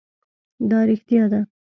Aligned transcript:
دا 0.69 0.79
رښتیا 0.89 1.23
ده. 1.31 1.41